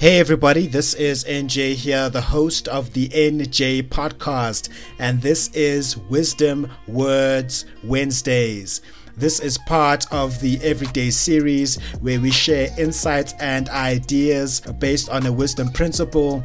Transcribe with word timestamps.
Hey 0.00 0.18
everybody, 0.18 0.66
this 0.66 0.94
is 0.94 1.24
NJ 1.24 1.74
here, 1.74 2.08
the 2.08 2.22
host 2.22 2.68
of 2.68 2.94
the 2.94 3.10
NJ 3.10 3.86
podcast, 3.90 4.70
and 4.98 5.20
this 5.20 5.48
is 5.48 5.98
Wisdom 5.98 6.70
Words 6.88 7.66
Wednesdays. 7.84 8.80
This 9.18 9.40
is 9.40 9.58
part 9.58 10.10
of 10.10 10.40
the 10.40 10.58
Everyday 10.62 11.10
series 11.10 11.78
where 12.00 12.18
we 12.18 12.30
share 12.30 12.70
insights 12.78 13.34
and 13.40 13.68
ideas 13.68 14.62
based 14.78 15.10
on 15.10 15.26
a 15.26 15.32
wisdom 15.34 15.68
principle. 15.70 16.42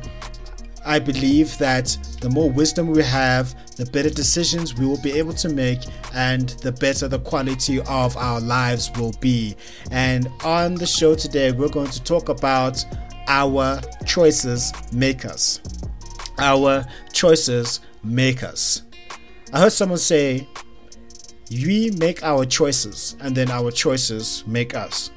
I 0.86 1.00
believe 1.00 1.58
that 1.58 1.98
the 2.20 2.30
more 2.30 2.52
wisdom 2.52 2.92
we 2.92 3.04
have, 3.04 3.56
the 3.78 3.86
better 3.86 4.10
decisions 4.10 4.76
we 4.76 4.86
will 4.86 5.02
be 5.02 5.14
able 5.14 5.34
to 5.34 5.48
make, 5.48 5.80
and 6.14 6.50
the 6.62 6.74
better 6.74 7.08
the 7.08 7.20
quality 7.20 7.80
of 7.80 8.18
our 8.18 8.42
lives 8.42 8.92
will 8.98 9.14
be. 9.22 9.56
And 9.92 10.28
on 10.44 10.76
the 10.76 10.86
show 10.86 11.16
today, 11.16 11.54
we're 11.54 11.70
going 11.70 11.92
to 11.92 12.04
talk 12.04 12.28
about 12.28 12.84
our 13.28 13.82
choices 14.05 14.72
make 14.91 15.26
us. 15.26 15.59
Our 16.38 16.86
choices 17.13 17.82
make 18.04 18.44
us. 18.44 18.84
I 19.54 19.59
heard 19.59 19.72
someone 19.72 19.98
say, 19.98 20.48
We 21.52 21.91
make 21.91 22.23
our 22.23 22.46
choices, 22.46 23.16
and 23.22 23.35
then 23.35 23.49
our 23.49 23.72
choices 23.72 24.44
make 24.46 24.76
us. 24.76 25.12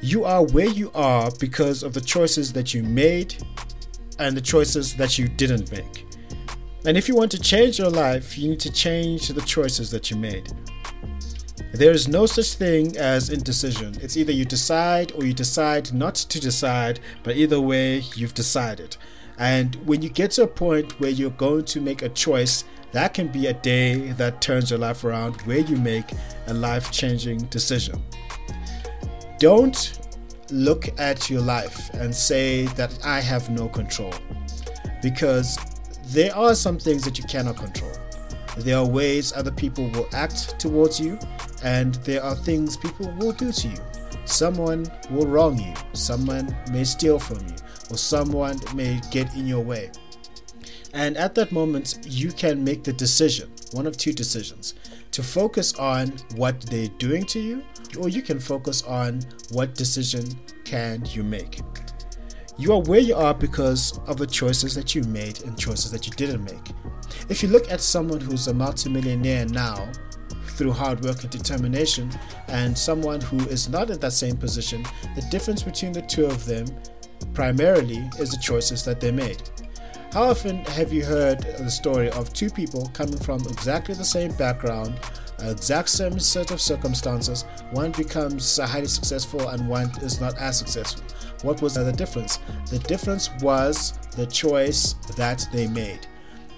You 0.00 0.24
are 0.24 0.42
where 0.42 0.68
you 0.68 0.90
are 0.94 1.30
because 1.38 1.82
of 1.82 1.94
the 1.94 2.00
choices 2.00 2.52
that 2.52 2.74
you 2.74 2.82
made 2.82 3.36
and 4.18 4.36
the 4.36 4.40
choices 4.40 4.94
that 4.94 5.18
you 5.18 5.28
didn't 5.28 5.70
make. 5.72 6.06
And 6.86 6.98
if 6.98 7.08
you 7.08 7.14
want 7.14 7.30
to 7.32 7.38
change 7.38 7.78
your 7.78 7.90
life, 7.90 8.36
you 8.36 8.50
need 8.50 8.60
to 8.60 8.72
change 8.72 9.28
the 9.28 9.40
choices 9.40 9.90
that 9.90 10.10
you 10.10 10.16
made. 10.16 10.52
There 11.74 11.90
is 11.90 12.06
no 12.06 12.24
such 12.26 12.54
thing 12.54 12.96
as 12.96 13.30
indecision. 13.30 13.96
It's 14.00 14.16
either 14.16 14.30
you 14.30 14.44
decide 14.44 15.10
or 15.10 15.24
you 15.24 15.32
decide 15.32 15.92
not 15.92 16.14
to 16.14 16.38
decide, 16.38 17.00
but 17.24 17.34
either 17.34 17.60
way, 17.60 18.04
you've 18.14 18.32
decided. 18.32 18.96
And 19.38 19.74
when 19.84 20.00
you 20.00 20.08
get 20.08 20.30
to 20.32 20.44
a 20.44 20.46
point 20.46 21.00
where 21.00 21.10
you're 21.10 21.30
going 21.30 21.64
to 21.64 21.80
make 21.80 22.02
a 22.02 22.08
choice, 22.10 22.62
that 22.92 23.12
can 23.12 23.26
be 23.26 23.48
a 23.48 23.54
day 23.54 24.12
that 24.12 24.40
turns 24.40 24.70
your 24.70 24.78
life 24.78 25.02
around 25.02 25.40
where 25.42 25.58
you 25.58 25.76
make 25.76 26.12
a 26.46 26.54
life 26.54 26.92
changing 26.92 27.38
decision. 27.46 28.00
Don't 29.40 29.98
look 30.52 30.88
at 31.00 31.28
your 31.28 31.42
life 31.42 31.92
and 31.94 32.14
say 32.14 32.66
that 32.76 32.96
I 33.04 33.20
have 33.20 33.50
no 33.50 33.68
control 33.68 34.14
because 35.02 35.58
there 36.06 36.32
are 36.36 36.54
some 36.54 36.78
things 36.78 37.02
that 37.02 37.18
you 37.18 37.24
cannot 37.24 37.56
control. 37.56 37.90
There 38.58 38.78
are 38.78 38.86
ways 38.86 39.32
other 39.32 39.50
people 39.50 39.90
will 39.90 40.08
act 40.12 40.60
towards 40.60 41.00
you, 41.00 41.18
and 41.64 41.94
there 42.04 42.22
are 42.22 42.36
things 42.36 42.76
people 42.76 43.10
will 43.18 43.32
do 43.32 43.50
to 43.50 43.68
you. 43.68 43.78
Someone 44.26 44.86
will 45.10 45.26
wrong 45.26 45.58
you, 45.58 45.74
someone 45.94 46.54
may 46.70 46.84
steal 46.84 47.18
from 47.18 47.40
you, 47.40 47.56
or 47.90 47.96
someone 47.96 48.60
may 48.74 49.00
get 49.10 49.34
in 49.34 49.46
your 49.46 49.64
way. 49.64 49.90
And 50.92 51.16
at 51.16 51.34
that 51.34 51.50
moment, 51.50 51.98
you 52.06 52.30
can 52.30 52.62
make 52.62 52.84
the 52.84 52.92
decision 52.92 53.50
one 53.72 53.86
of 53.86 53.96
two 53.96 54.12
decisions 54.12 54.74
to 55.10 55.22
focus 55.22 55.74
on 55.74 56.12
what 56.36 56.60
they're 56.62 56.88
doing 56.98 57.24
to 57.26 57.40
you, 57.40 57.64
or 57.98 58.08
you 58.08 58.22
can 58.22 58.38
focus 58.38 58.82
on 58.82 59.20
what 59.50 59.74
decision 59.74 60.24
can 60.64 61.04
you 61.06 61.24
make. 61.24 61.60
You 62.56 62.72
are 62.72 62.80
where 62.82 63.00
you 63.00 63.16
are 63.16 63.34
because 63.34 63.98
of 64.06 64.16
the 64.18 64.26
choices 64.26 64.74
that 64.74 64.94
you 64.94 65.02
made 65.04 65.42
and 65.42 65.58
choices 65.58 65.90
that 65.90 66.06
you 66.06 66.12
didn't 66.12 66.44
make. 66.44 66.72
If 67.28 67.42
you 67.42 67.48
look 67.48 67.70
at 67.70 67.80
someone 67.80 68.20
who's 68.20 68.46
a 68.48 68.54
multimillionaire 68.54 69.46
now 69.46 69.90
through 70.54 70.72
hard 70.72 71.04
work 71.04 71.22
and 71.22 71.30
determination, 71.30 72.10
and 72.48 72.76
someone 72.76 73.20
who 73.20 73.38
is 73.48 73.68
not 73.68 73.90
in 73.90 73.98
that 74.00 74.12
same 74.12 74.36
position, 74.36 74.84
the 75.14 75.22
difference 75.30 75.62
between 75.62 75.92
the 75.92 76.02
two 76.02 76.26
of 76.26 76.44
them 76.44 76.66
primarily 77.32 78.08
is 78.18 78.30
the 78.30 78.38
choices 78.38 78.84
that 78.84 79.00
they 79.00 79.10
made. 79.10 79.42
How 80.12 80.24
often 80.24 80.64
have 80.66 80.92
you 80.92 81.04
heard 81.04 81.40
the 81.40 81.70
story 81.70 82.08
of 82.10 82.32
two 82.32 82.48
people 82.48 82.88
coming 82.94 83.18
from 83.18 83.40
exactly 83.40 83.94
the 83.94 84.04
same 84.04 84.32
background, 84.34 85.00
uh, 85.42 85.48
exact 85.48 85.88
same 85.88 86.20
set 86.20 86.52
of 86.52 86.60
circumstances? 86.60 87.44
One 87.72 87.90
becomes 87.90 88.58
highly 88.58 88.86
successful 88.86 89.48
and 89.48 89.68
one 89.68 89.90
is 90.02 90.20
not 90.20 90.38
as 90.38 90.56
successful. 90.56 91.04
What 91.42 91.60
was 91.60 91.74
the 91.74 91.92
difference? 91.92 92.38
The 92.70 92.78
difference 92.78 93.30
was 93.40 93.98
the 94.16 94.26
choice 94.26 94.92
that 95.16 95.46
they 95.52 95.66
made 95.66 96.06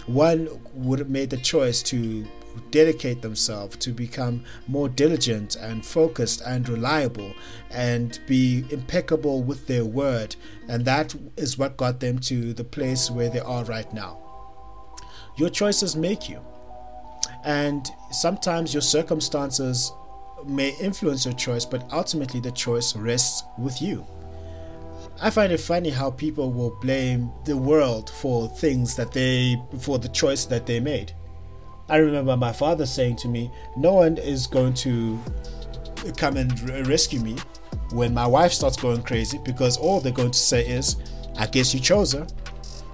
one 0.06 0.48
would 0.74 0.98
have 0.98 1.10
made 1.10 1.30
the 1.30 1.36
choice 1.36 1.82
to 1.82 2.24
dedicate 2.70 3.22
themselves 3.22 3.76
to 3.78 3.92
become 3.92 4.44
more 4.68 4.88
diligent 4.88 5.56
and 5.56 5.84
focused 5.84 6.42
and 6.46 6.68
reliable 6.68 7.32
and 7.70 8.18
be 8.26 8.64
impeccable 8.70 9.42
with 9.42 9.66
their 9.66 9.84
word. 9.84 10.36
And 10.68 10.84
that 10.84 11.14
is 11.36 11.58
what 11.58 11.76
got 11.76 12.00
them 12.00 12.18
to 12.20 12.52
the 12.52 12.64
place 12.64 13.10
where 13.10 13.28
they 13.28 13.40
are 13.40 13.64
right 13.64 13.92
now. 13.92 14.18
Your 15.36 15.50
choices 15.50 15.96
make 15.96 16.28
you. 16.28 16.40
And 17.44 17.88
sometimes 18.10 18.72
your 18.74 18.82
circumstances 18.82 19.92
may 20.46 20.76
influence 20.80 21.24
your 21.24 21.34
choice 21.34 21.64
but 21.64 21.88
ultimately 21.92 22.40
the 22.40 22.52
choice 22.52 22.94
rests 22.96 23.42
with 23.58 23.80
you. 23.80 24.06
I 25.20 25.30
find 25.30 25.50
it 25.50 25.60
funny 25.60 25.88
how 25.88 26.10
people 26.10 26.52
will 26.52 26.76
blame 26.82 27.30
the 27.46 27.56
world 27.56 28.10
for 28.10 28.48
things 28.48 28.96
that 28.96 29.12
they, 29.12 29.56
for 29.80 29.98
the 29.98 30.08
choice 30.08 30.44
that 30.46 30.66
they 30.66 30.78
made. 30.78 31.12
I 31.88 31.96
remember 31.96 32.36
my 32.36 32.52
father 32.52 32.86
saying 32.86 33.16
to 33.16 33.28
me, 33.28 33.50
No 33.76 33.94
one 33.94 34.18
is 34.18 34.46
going 34.46 34.74
to 34.74 35.18
come 36.16 36.36
and 36.36 36.86
rescue 36.86 37.20
me 37.20 37.36
when 37.92 38.12
my 38.12 38.26
wife 38.26 38.52
starts 38.52 38.76
going 38.76 39.02
crazy 39.02 39.38
because 39.44 39.76
all 39.76 40.00
they're 40.00 40.12
going 40.12 40.32
to 40.32 40.38
say 40.38 40.66
is, 40.66 40.96
I 41.38 41.46
guess 41.46 41.72
you 41.72 41.80
chose 41.80 42.12
her. 42.12 42.26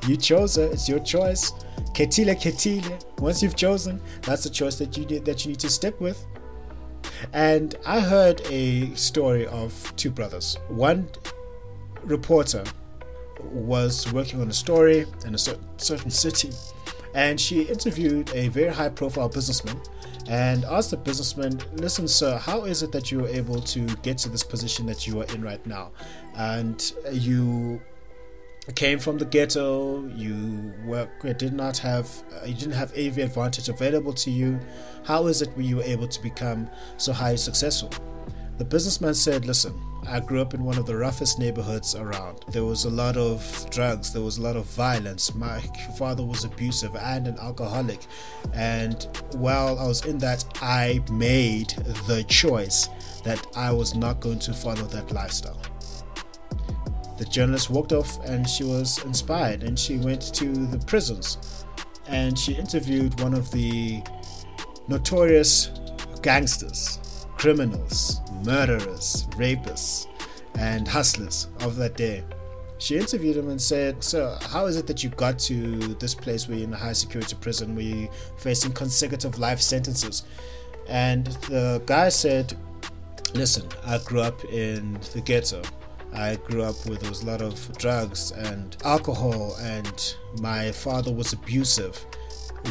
You 0.07 0.17
chose 0.17 0.57
her, 0.57 0.65
it's 0.65 0.89
your 0.89 0.99
choice. 1.01 1.53
Ketile 1.95 2.35
ketile. 2.35 3.21
Once 3.21 3.43
you've 3.43 3.57
chosen, 3.57 4.01
that's 4.23 4.45
the 4.45 4.51
choice 4.51 4.77
that 4.77 4.97
you 4.97 5.05
did 5.05 5.25
that 5.25 5.45
you 5.45 5.51
need 5.53 5.61
to 5.61 5.71
stick 5.71 5.99
with. 6.01 6.27
And 7.33 7.77
I 7.87 8.01
heard 8.01 8.41
a 8.51 8.95
story 8.95 9.47
of 9.47 9.93
two 9.97 10.11
brothers. 10.11 10.59
One 10.69 11.09
reporter 12.03 12.65
was 13.41 14.13
working 14.13 14.41
on 14.41 14.49
a 14.49 14.53
story 14.53 15.07
in 15.25 15.35
a 15.35 15.39
certain 15.39 16.11
city 16.11 16.51
and 17.15 17.41
she 17.41 17.63
interviewed 17.63 18.31
a 18.35 18.49
very 18.49 18.73
high 18.73 18.89
profile 18.89 19.29
businessman 19.29 19.81
and 20.29 20.65
asked 20.67 20.91
the 20.91 20.97
businessman 20.97 21.61
listen 21.75 22.07
sir 22.07 22.39
how 22.39 22.65
is 22.65 22.83
it 22.83 22.93
that 22.93 23.11
you 23.11 23.21
were 23.21 23.29
able 23.29 23.61
to 23.61 23.85
get 24.03 24.19
to 24.19 24.29
this 24.29 24.43
position 24.43 24.87
that 24.87 25.07
you 25.07 25.21
are 25.21 25.27
in 25.35 25.43
right 25.43 25.65
now? 25.67 25.91
And 26.37 26.93
you 27.13 27.81
came 28.77 29.01
from 29.01 29.19
the 29.19 29.25
ghetto 29.25 30.07
you 30.07 30.73
were 30.85 31.09
did 31.37 31.53
not 31.53 31.77
have 31.79 32.09
uh, 32.33 32.47
you 32.47 32.55
didn't 32.55 32.75
have 32.75 32.93
every 32.95 33.25
advantage 33.25 33.69
available 33.69 34.13
to 34.13 34.31
you. 34.31 34.61
How 35.05 35.27
is 35.27 35.43
it 35.43 35.55
that 35.57 35.63
you 35.63 35.77
were 35.77 35.83
able 35.83 36.07
to 36.07 36.23
become 36.23 36.71
so 36.97 37.13
highly 37.13 37.39
successful 37.39 37.91
the 38.63 38.69
businessman 38.69 39.13
said 39.13 39.45
listen 39.45 39.75
I 40.07 40.21
grew 40.21 40.41
up 40.41 40.55
in 40.55 40.63
one 40.63 40.79
of 40.79 40.87
the 40.87 40.97
roughest 40.97 41.39
neighborhoods 41.39 41.97
around. 41.97 42.45
There 42.49 42.65
was 42.65 42.85
a 42.85 42.91
lot 42.91 43.17
of 43.17 43.67
drugs, 43.71 44.13
there 44.13 44.23
was 44.23 44.39
a 44.39 44.43
lot 44.43 44.55
of 44.57 44.67
violence. 44.67 45.35
My 45.35 45.61
father 45.97 46.25
was 46.25 46.45
abusive 46.45 46.95
and 46.97 47.27
an 47.29 47.39
alcoholic. 47.39 48.01
And 48.53 49.07
while 49.33 49.79
I 49.79 49.87
was 49.87 50.05
in 50.05 50.19
that, 50.19 50.45
I 50.61 51.03
made 51.11 51.71
the 52.07 52.25
choice 52.29 52.89
that 53.25 53.45
I 53.57 53.73
was 53.73 53.95
not 53.95 54.21
going 54.21 54.41
to 54.41 54.53
follow 54.53 54.83
that 54.83 55.13
lifestyle. 55.13 55.61
The 57.19 57.25
journalist 57.25 57.71
walked 57.71 57.93
off 57.93 58.25
and 58.25 58.49
she 58.49 58.65
was 58.65 59.03
inspired 59.05 59.63
and 59.63 59.79
she 59.79 59.99
went 59.99 60.35
to 60.35 60.53
the 60.67 60.79
prisons 60.87 61.65
and 62.07 62.39
she 62.39 62.55
interviewed 62.55 63.21
one 63.21 63.35
of 63.35 63.51
the 63.51 64.03
notorious 64.89 65.71
gangsters 66.23 66.99
criminals, 67.43 68.21
murderers, 68.45 69.27
rapists, 69.31 70.07
and 70.61 70.87
hustlers 70.87 71.49
of 71.63 71.75
that 71.75 71.97
day. 71.97 72.23
She 72.79 72.97
interviewed 72.97 73.37
him 73.37 73.49
and 73.49 73.61
said, 73.61 74.05
So, 74.05 74.39
how 74.43 74.67
is 74.67 74.77
it 74.77 74.87
that 74.87 75.03
you 75.03 75.11
got 75.11 75.41
to 75.41 75.77
this 75.95 76.15
place 76.15 76.47
where 76.47 76.57
you're 76.57 76.69
in 76.69 76.73
a 76.73 76.77
high 76.77 76.93
security 76.93 77.35
prison 77.41 77.75
where 77.75 77.85
you're 77.85 78.13
facing 78.37 78.71
consecutive 78.71 79.41
life 79.41 79.61
sentences? 79.61 80.23
And 80.89 81.27
the 81.51 81.83
guy 81.85 82.11
said, 82.11 82.57
Listen, 83.35 83.69
I 83.85 83.99
grew 83.99 84.21
up 84.21 84.45
in 84.45 85.01
the 85.13 85.21
ghetto. 85.21 85.63
I 86.15 86.37
grew 86.37 86.63
up 86.63 86.77
where 86.87 86.97
there 86.97 87.11
was 87.11 87.25
a 87.25 87.27
lot 87.27 87.43
of 87.43 87.77
drugs 87.77 88.31
and 88.31 88.77
alcohol, 88.85 89.57
and 89.59 90.15
my 90.39 90.71
father 90.71 91.13
was 91.13 91.33
abusive. 91.33 91.97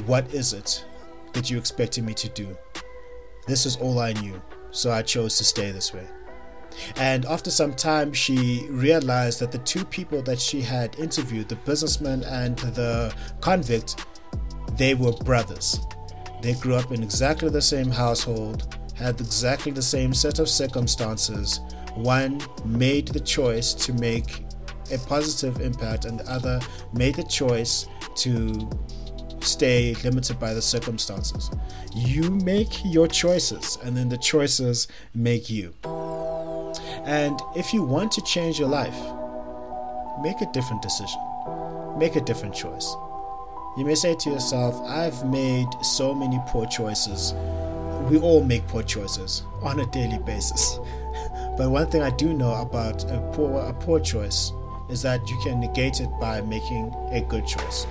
What 0.05 0.33
is 0.33 0.53
it 0.53 0.85
that 1.33 1.51
you 1.51 1.57
expected 1.57 2.05
me 2.05 2.13
to 2.13 2.29
do? 2.29 2.57
This 3.47 3.65
is 3.65 3.75
all 3.75 3.99
I 3.99 4.13
knew 4.13 4.41
so 4.71 4.91
I 4.91 5.01
chose 5.01 5.37
to 5.37 5.43
stay 5.43 5.71
this 5.71 5.93
way. 5.93 6.07
And 6.95 7.25
after 7.25 7.51
some 7.51 7.73
time, 7.73 8.13
she 8.13 8.65
realized 8.69 9.39
that 9.39 9.51
the 9.51 9.57
two 9.59 9.85
people 9.85 10.21
that 10.23 10.39
she 10.39 10.61
had 10.61 10.97
interviewed, 10.97 11.49
the 11.49 11.57
businessman 11.57 12.23
and 12.23 12.57
the 12.59 13.13
convict, 13.41 14.05
they 14.77 14.93
were 14.93 15.11
brothers. 15.11 15.79
They 16.41 16.53
grew 16.53 16.75
up 16.75 16.91
in 16.91 17.03
exactly 17.03 17.49
the 17.49 17.61
same 17.61 17.91
household, 17.91 18.77
had 18.95 19.19
exactly 19.19 19.71
the 19.71 19.81
same 19.81 20.13
set 20.13 20.39
of 20.39 20.49
circumstances. 20.49 21.59
One 21.95 22.41
made 22.65 23.09
the 23.09 23.19
choice 23.19 23.73
to 23.73 23.93
make 23.93 24.45
a 24.91 24.97
positive 24.99 25.61
impact 25.61 26.05
and 26.05 26.19
the 26.19 26.31
other 26.31 26.59
made 26.93 27.15
the 27.15 27.23
choice 27.23 27.87
to 28.15 28.69
stay 29.43 29.95
limited 30.03 30.39
by 30.39 30.53
the 30.53 30.61
circumstances. 30.61 31.51
You 31.93 32.29
make 32.29 32.83
your 32.85 33.07
choices, 33.07 33.77
and 33.83 33.95
then 33.95 34.09
the 34.09 34.17
choices 34.17 34.87
make 35.13 35.49
you. 35.49 35.73
And 37.05 37.39
if 37.55 37.73
you 37.73 37.83
want 37.83 38.11
to 38.13 38.21
change 38.21 38.59
your 38.59 38.69
life, 38.69 38.97
make 40.21 40.41
a 40.41 40.51
different 40.53 40.81
decision, 40.81 41.19
make 41.97 42.15
a 42.15 42.21
different 42.21 42.53
choice. 42.53 42.95
You 43.77 43.85
may 43.85 43.95
say 43.95 44.15
to 44.15 44.29
yourself, 44.29 44.79
I've 44.81 45.25
made 45.25 45.67
so 45.81 46.13
many 46.13 46.39
poor 46.47 46.65
choices. 46.65 47.33
We 48.09 48.19
all 48.19 48.43
make 48.43 48.67
poor 48.67 48.83
choices 48.83 49.43
on 49.61 49.79
a 49.79 49.85
daily 49.87 50.19
basis. 50.19 50.77
but 51.57 51.69
one 51.69 51.89
thing 51.89 52.01
I 52.01 52.09
do 52.11 52.33
know 52.33 52.53
about 52.55 53.03
a 53.09 53.19
poor, 53.33 53.61
a 53.61 53.73
poor 53.73 53.99
choice 53.99 54.51
is 54.89 55.01
that 55.03 55.27
you 55.29 55.39
can 55.41 55.59
negate 55.59 56.01
it 56.01 56.09
by 56.19 56.41
making 56.41 56.93
a 57.11 57.21
good 57.21 57.47
choice. 57.47 57.87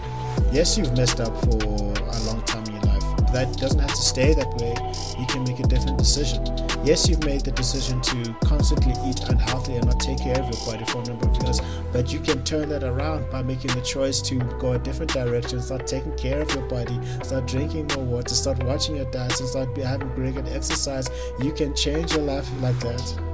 Yes, 0.53 0.77
you've 0.77 0.97
messed 0.97 1.21
up 1.21 1.37
for 1.45 1.57
a 1.57 2.21
long 2.25 2.43
time 2.45 2.65
in 2.65 2.73
your 2.73 2.83
life, 2.83 3.03
but 3.17 3.33
that 3.33 3.57
doesn't 3.59 3.79
have 3.79 3.91
to 3.91 4.03
stay 4.03 4.35
that 4.35 4.49
way. 4.55 4.75
You 5.19 5.27
can 5.27 5.45
make 5.45 5.61
a 5.61 5.63
different 5.63 5.99
decision. 5.99 6.45
Yes, 6.83 7.09
you've 7.09 7.25
made 7.25 7.43
the 7.43 7.53
decision 7.53 8.01
to 8.01 8.35
constantly 8.45 8.95
eat 9.09 9.21
unhealthy 9.29 9.77
and 9.77 9.87
not 9.87 10.01
take 10.01 10.19
care 10.19 10.41
of 10.41 10.51
your 10.51 10.67
body 10.67 10.85
for 10.87 10.99
a 11.03 11.05
number 11.05 11.29
of 11.29 11.43
years, 11.43 11.61
but 11.93 12.13
you 12.13 12.19
can 12.19 12.43
turn 12.43 12.69
that 12.71 12.83
around 12.83 13.31
by 13.31 13.43
making 13.43 13.75
the 13.75 13.83
choice 13.83 14.21
to 14.23 14.39
go 14.59 14.73
a 14.73 14.79
different 14.79 15.13
direction, 15.13 15.61
start 15.61 15.87
taking 15.87 16.17
care 16.17 16.41
of 16.41 16.53
your 16.55 16.67
body, 16.69 16.99
start 17.23 17.47
drinking 17.47 17.89
more 17.95 18.05
water, 18.05 18.35
start 18.35 18.63
watching 18.65 18.97
your 18.97 19.11
diet, 19.13 19.39
and 19.39 19.49
start 19.49 19.77
having 19.77 20.09
regular 20.15 20.51
exercise. 20.53 21.09
You 21.41 21.53
can 21.53 21.75
change 21.77 22.13
your 22.13 22.23
life 22.23 22.51
like 22.61 22.79
that 22.81 23.30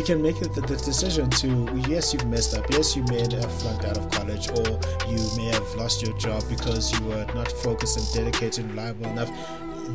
you 0.00 0.06
can 0.06 0.22
make 0.22 0.38
the, 0.38 0.48
the 0.48 0.62
decision 0.62 1.28
to 1.28 1.68
yes 1.86 2.14
you've 2.14 2.26
messed 2.26 2.56
up. 2.56 2.64
Yes 2.70 2.96
you 2.96 3.02
may 3.10 3.20
have 3.20 3.52
flunked 3.60 3.84
out 3.84 3.98
of 3.98 4.10
college 4.10 4.48
or 4.48 4.80
you 5.12 5.20
may 5.36 5.50
have 5.52 5.74
lost 5.74 6.02
your 6.02 6.16
job 6.16 6.42
because 6.48 6.90
you 6.98 7.04
were 7.04 7.26
not 7.34 7.52
focused 7.52 7.98
and 7.98 8.06
dedicated 8.14 8.64
and 8.64 8.70
reliable 8.70 9.08
enough. 9.08 9.30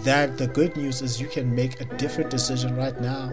That 0.04 0.38
the 0.38 0.46
good 0.46 0.78
news 0.78 1.02
is 1.02 1.20
you 1.20 1.28
can 1.28 1.56
make 1.56 1.82
a 1.82 1.86
different 1.98 2.30
decision 2.30 2.76
right 2.76 3.02
now 3.02 3.32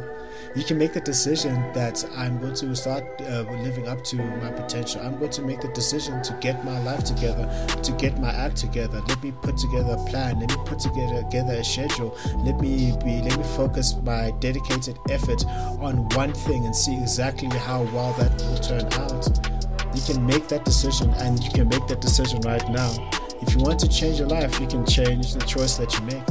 you 0.55 0.65
can 0.65 0.77
make 0.77 0.93
the 0.93 1.01
decision 1.01 1.55
that 1.73 2.05
I'm 2.15 2.39
going 2.39 2.55
to 2.57 2.77
start 2.77 3.05
uh, 3.23 3.45
living 3.63 3.89
up 3.89 4.05
to 4.05 4.17
my 4.17 4.51
potential. 4.51 5.01
I'm 5.03 5.19
going 5.19 5.31
to 5.31 5.43
make 5.43 5.61
the 5.63 5.69
decision 5.69 6.23
to 6.23 6.33
get 6.41 6.63
my 6.65 6.79
life 6.83 7.05
together, 7.05 7.49
to 7.83 7.93
get 7.93 8.19
my 8.19 8.31
act 8.31 8.57
together. 8.57 9.01
Let 9.09 9.23
me 9.23 9.33
put 9.33 9.57
together 9.57 9.97
a 9.99 10.11
plan. 10.11 10.41
Let 10.41 10.51
me 10.51 10.57
put 10.67 10.79
together, 10.79 11.23
together 11.23 11.55
a 11.55 11.65
schedule. 11.65 12.17
Let 12.45 12.61
me 12.61 12.95
be. 13.03 13.23
Let 13.23 13.39
me 13.39 13.45
focus 13.57 13.97
my 14.03 14.33
dedicated 14.41 14.99
effort 15.09 15.45
on 15.81 16.09
one 16.11 16.35
thing 16.35 16.67
and 16.67 16.77
see 16.77 17.01
exactly 17.01 17.49
how 17.59 17.83
well 17.85 18.13
that 18.15 18.33
will 18.43 18.59
turn 18.59 18.93
out. 19.01 19.97
You 19.97 20.03
can 20.03 20.27
make 20.27 20.49
that 20.49 20.65
decision, 20.65 21.11
and 21.15 21.43
you 21.43 21.51
can 21.51 21.69
make 21.69 21.87
that 21.87 22.01
decision 22.01 22.41
right 22.43 22.67
now. 22.69 23.11
If 23.41 23.55
you 23.55 23.61
want 23.61 23.81
to 23.81 23.89
change 23.89 24.19
your 24.19 24.29
life, 24.29 24.61
you 24.61 24.67
can 24.67 24.85
change 24.85 25.33
the 25.33 25.41
choice 25.41 25.77
that 25.79 25.93
you 25.95 26.01
make. 26.03 26.23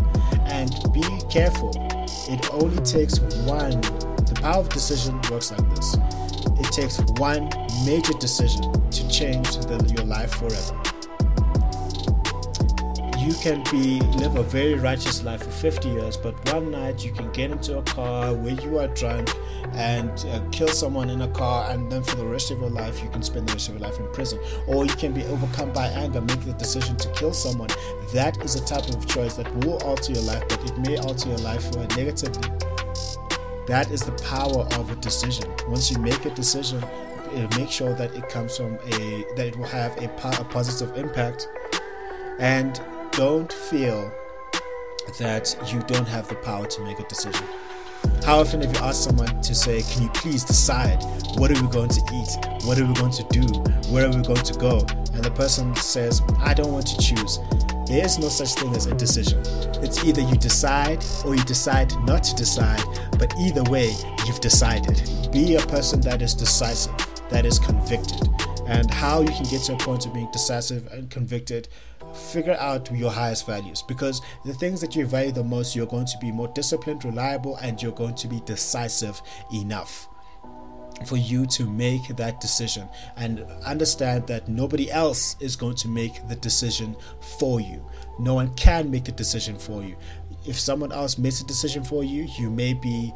And 0.46 0.72
be 0.94 1.04
careful. 1.30 1.72
It 2.30 2.50
only 2.54 2.82
takes 2.84 3.20
one 3.20 3.82
of 4.44 4.70
decision 4.70 5.20
works 5.30 5.52
like 5.52 5.70
this 5.76 5.96
it 6.62 6.72
takes 6.72 7.00
one 7.20 7.50
major 7.86 8.14
decision 8.14 8.72
to 8.92 9.08
change 9.10 9.58
the, 9.58 9.94
your 9.96 10.06
life 10.06 10.36
forever. 10.36 10.78
You 13.20 13.34
can 13.36 13.64
be 13.72 14.00
live 14.18 14.36
a 14.36 14.44
very 14.44 14.74
righteous 14.76 15.24
life 15.24 15.44
for 15.44 15.52
50 15.52 15.90
years, 15.90 16.18
but 16.18 16.34
one 16.54 16.72
night 16.72 17.06
you 17.06 17.12
can 17.12 17.32
get 17.32 17.52
into 17.52 17.78
a 17.78 17.84
car 17.84 18.34
where 18.34 18.54
you 18.54 18.80
are 18.80 18.88
drunk 18.88 19.30
and 19.74 20.10
uh, 20.28 20.42
kill 20.52 20.68
someone 20.68 21.10
in 21.10 21.22
a 21.22 21.28
car, 21.30 21.70
and 21.72 21.92
then 21.92 22.04
for 22.04 22.16
the 22.16 22.26
rest 22.26 22.52
of 22.52 22.60
your 22.60 22.70
life 22.70 23.02
you 23.04 23.10
can 23.10 23.22
spend 23.22 23.48
the 23.48 23.54
rest 23.54 23.70
of 23.70 23.76
your 23.76 23.88
life 23.88 24.00
in 24.00 24.12
prison. 24.12 24.40
Or 24.68 24.86
you 24.86 24.94
can 24.96 25.14
be 25.14 25.24
overcome 25.26 25.72
by 25.72 25.88
anger, 25.88 26.20
make 26.22 26.42
the 26.42 26.54
decision 26.54 26.98
to 26.98 27.08
kill 27.14 27.34
someone. 27.34 27.70
That 28.14 28.44
is 28.44 28.56
a 28.56 28.66
type 28.66 28.90
of 28.90 29.08
choice 29.08 29.36
that 29.36 29.54
will 29.58 29.78
alter 29.84 30.14
your 30.14 30.24
life, 30.24 30.44
but 30.50 30.64
it 30.66 30.78
may 30.80 30.98
alter 30.98 31.30
your 31.30 31.38
life 31.40 31.72
negatively 31.96 32.71
that 33.72 33.90
is 33.90 34.02
the 34.02 34.12
power 34.24 34.68
of 34.78 34.92
a 34.92 34.96
decision. 34.98 35.50
Once 35.66 35.90
you 35.90 35.98
make 36.00 36.26
a 36.26 36.30
decision, 36.32 36.84
make 37.58 37.72
sure 37.72 37.94
that 37.94 38.14
it 38.14 38.28
comes 38.28 38.58
from 38.58 38.74
a 38.86 39.26
that 39.38 39.48
it 39.48 39.58
will 39.58 39.66
have 39.66 39.98
a, 39.98 40.08
a 40.42 40.44
positive 40.44 40.98
impact, 40.98 41.48
and 42.38 42.82
don't 43.12 43.54
feel 43.54 44.12
that 45.20 45.56
you 45.72 45.80
don't 45.84 46.08
have 46.08 46.28
the 46.28 46.36
power 46.36 46.66
to 46.66 46.82
make 46.82 47.00
a 47.00 47.08
decision. 47.08 47.46
How 48.26 48.40
often 48.40 48.60
have 48.62 48.76
you 48.76 48.82
asked 48.82 49.06
someone 49.06 49.42
to 49.42 49.56
say, 49.56 49.82
Can 49.84 50.04
you 50.04 50.10
please 50.10 50.44
decide 50.44 51.02
what 51.38 51.50
are 51.50 51.62
we 51.62 51.70
going 51.70 51.90
to 51.90 52.02
eat? 52.14 52.66
What 52.66 52.78
are 52.78 52.86
we 52.86 52.94
going 52.96 53.14
to 53.14 53.26
do? 53.30 53.46
Where 53.90 54.06
are 54.06 54.14
we 54.14 54.22
going 54.22 54.44
to 54.44 54.54
go? 54.60 54.80
And 55.14 55.24
the 55.24 55.32
person 55.32 55.74
says, 55.78 56.22
I 56.40 56.54
don't 56.54 56.74
want 56.74 56.88
to 56.88 56.98
choose. 56.98 57.40
There 57.92 58.06
is 58.06 58.18
no 58.20 58.30
such 58.30 58.54
thing 58.54 58.74
as 58.74 58.86
a 58.86 58.96
decision. 58.96 59.42
It's 59.84 60.02
either 60.06 60.22
you 60.22 60.38
decide 60.38 61.04
or 61.26 61.36
you 61.36 61.44
decide 61.44 61.92
not 62.06 62.24
to 62.24 62.36
decide, 62.36 62.82
but 63.20 63.34
either 63.38 63.64
way, 63.64 63.94
you've 64.26 64.40
decided. 64.40 65.02
Be 65.30 65.58
a 65.58 65.60
person 65.60 66.00
that 66.00 66.22
is 66.22 66.34
decisive, 66.34 66.94
that 67.32 67.46
is 67.46 67.60
convicted. 67.60 68.30
And 68.66 68.90
how 68.90 69.20
you 69.20 69.28
can 69.28 69.44
get 69.44 69.64
to 69.64 69.74
a 69.74 69.78
point 69.78 70.06
of 70.06 70.14
being 70.14 70.32
decisive 70.32 70.88
and 70.94 71.10
convicted, 71.10 71.68
figure 72.32 72.56
out 72.62 72.90
your 72.96 73.12
highest 73.12 73.46
values 73.46 73.84
because 73.86 74.22
the 74.46 74.54
things 74.54 74.80
that 74.80 74.96
you 74.96 75.06
value 75.06 75.34
the 75.34 75.44
most, 75.44 75.76
you're 75.76 75.86
going 75.86 76.06
to 76.06 76.18
be 76.20 76.32
more 76.32 76.48
disciplined, 76.56 77.04
reliable, 77.04 77.58
and 77.58 77.84
you're 77.84 77.92
going 77.92 78.16
to 78.16 78.30
be 78.30 78.40
decisive 78.46 79.22
enough 79.54 80.08
for 81.08 81.18
you 81.18 81.46
to 81.48 81.70
make 81.70 82.08
that 82.18 82.40
decision 82.40 82.88
and 83.18 83.42
understand 83.66 84.28
that 84.28 84.48
nobody 84.48 84.92
else 84.92 85.36
is 85.40 85.56
going 85.56 85.76
to 85.76 85.88
make 85.88 86.28
the 86.28 86.36
decision 86.36 86.96
for 87.38 87.60
you. 87.62 87.86
No 88.20 88.36
one 88.36 88.54
can 88.56 88.90
make 88.90 89.06
the 89.06 89.12
decision 89.12 89.58
for 89.58 89.84
you. 89.84 89.96
If 90.46 90.60
someone 90.60 90.92
else 90.92 91.18
makes 91.18 91.42
a 91.42 91.46
decision 91.46 91.84
for 91.84 92.04
you, 92.04 92.28
you 92.38 92.50
may 92.50 92.74
be 92.74 93.14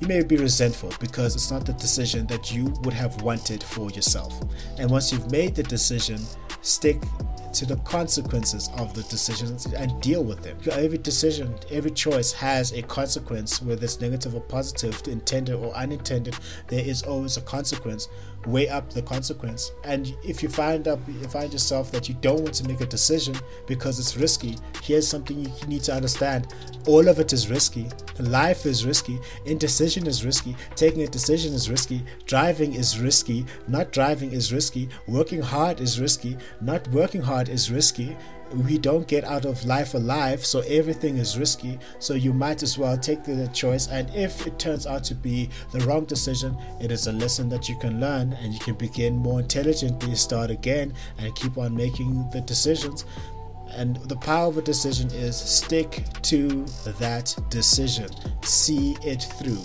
you 0.00 0.08
may 0.08 0.22
be 0.22 0.36
resentful 0.36 0.92
because 1.00 1.34
it's 1.34 1.50
not 1.50 1.64
the 1.64 1.72
decision 1.72 2.26
that 2.26 2.52
you 2.52 2.66
would 2.82 2.92
have 2.92 3.22
wanted 3.22 3.62
for 3.62 3.90
yourself. 3.90 4.38
And 4.78 4.90
once 4.90 5.10
you've 5.10 5.30
made 5.30 5.54
the 5.54 5.62
decision, 5.62 6.20
stick 6.60 7.00
to 7.56 7.66
the 7.66 7.76
consequences 7.76 8.68
of 8.76 8.92
the 8.92 9.02
decisions 9.04 9.66
and 9.66 10.00
deal 10.02 10.22
with 10.22 10.42
them. 10.42 10.58
Every 10.70 10.98
decision, 10.98 11.54
every 11.70 11.90
choice 11.90 12.32
has 12.32 12.72
a 12.72 12.82
consequence, 12.82 13.62
whether 13.62 13.84
it's 13.84 14.00
negative 14.00 14.34
or 14.34 14.42
positive, 14.42 15.00
intended 15.08 15.54
or 15.54 15.74
unintended. 15.74 16.36
There 16.68 16.84
is 16.84 17.02
always 17.02 17.36
a 17.36 17.40
consequence. 17.40 18.08
Weigh 18.46 18.68
up 18.68 18.92
the 18.92 19.02
consequence, 19.02 19.72
and 19.82 20.14
if 20.24 20.40
you 20.40 20.48
find 20.48 20.86
up, 20.86 21.00
you 21.08 21.26
find 21.28 21.52
yourself 21.52 21.90
that 21.90 22.08
you 22.08 22.14
don't 22.20 22.42
want 22.42 22.54
to 22.54 22.68
make 22.68 22.80
a 22.80 22.86
decision 22.86 23.34
because 23.66 23.98
it's 23.98 24.16
risky. 24.16 24.56
Here's 24.82 25.08
something 25.08 25.40
you 25.40 25.50
need 25.66 25.82
to 25.82 25.92
understand: 25.92 26.54
all 26.86 27.08
of 27.08 27.18
it 27.18 27.32
is 27.32 27.50
risky. 27.50 27.88
Life 28.20 28.64
is 28.64 28.86
risky. 28.86 29.18
Indecision 29.46 30.06
is 30.06 30.24
risky. 30.24 30.54
Taking 30.76 31.02
a 31.02 31.08
decision 31.08 31.54
is 31.54 31.68
risky. 31.68 32.04
Driving 32.24 32.74
is 32.74 33.00
risky. 33.00 33.44
Not 33.66 33.92
driving 33.92 34.32
is 34.32 34.52
risky. 34.52 34.88
Working 35.08 35.42
hard 35.42 35.80
is 35.80 36.00
risky. 36.00 36.36
Not 36.60 36.86
working 36.88 37.22
hard 37.22 37.48
is 37.48 37.70
risky. 37.70 38.16
We 38.52 38.78
don't 38.78 39.08
get 39.08 39.24
out 39.24 39.44
of 39.44 39.64
life 39.64 39.94
alive, 39.94 40.46
so 40.46 40.60
everything 40.60 41.18
is 41.18 41.38
risky. 41.38 41.78
So 41.98 42.14
you 42.14 42.32
might 42.32 42.62
as 42.62 42.78
well 42.78 42.96
take 42.96 43.24
the 43.24 43.48
choice. 43.52 43.88
And 43.88 44.08
if 44.14 44.46
it 44.46 44.58
turns 44.58 44.86
out 44.86 45.02
to 45.04 45.14
be 45.14 45.50
the 45.72 45.80
wrong 45.80 46.04
decision, 46.04 46.56
it 46.80 46.92
is 46.92 47.06
a 47.06 47.12
lesson 47.12 47.48
that 47.48 47.68
you 47.68 47.76
can 47.78 48.00
learn 48.00 48.32
and 48.34 48.52
you 48.52 48.60
can 48.60 48.74
begin 48.74 49.16
more 49.16 49.40
intelligently, 49.40 50.14
start 50.14 50.50
again, 50.50 50.94
and 51.18 51.34
keep 51.34 51.58
on 51.58 51.74
making 51.76 52.30
the 52.30 52.40
decisions. 52.40 53.04
And 53.70 53.96
the 53.96 54.16
power 54.16 54.46
of 54.48 54.58
a 54.58 54.62
decision 54.62 55.10
is 55.10 55.36
stick 55.36 56.04
to 56.22 56.64
that 56.98 57.36
decision, 57.50 58.08
see 58.42 58.96
it 59.02 59.22
through. 59.38 59.60